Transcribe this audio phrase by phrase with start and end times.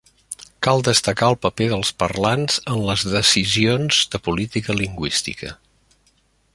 [0.67, 5.57] Cal destacar el paper dels parlants en les decisions de política lingüística.